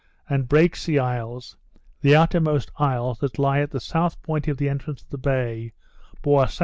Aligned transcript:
and 0.27 0.47
Break 0.49 0.75
sea 0.75 0.97
Isles 0.97 1.55
(the 2.01 2.15
outermost 2.15 2.71
isles 2.77 3.19
that 3.19 3.37
lie 3.37 3.59
at 3.59 3.69
the 3.69 3.79
south 3.79 4.19
point 4.23 4.47
of 4.47 4.57
the 4.57 4.67
entrance 4.67 5.03
of 5.03 5.09
the 5.11 5.19
bay,) 5.19 5.73
bore 6.23 6.41
S.S. 6.45 6.59